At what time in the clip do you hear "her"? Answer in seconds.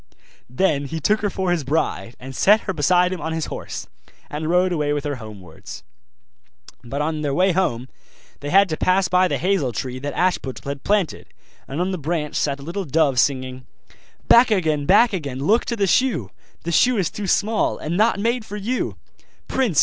1.21-1.29, 2.61-2.73, 5.03-5.17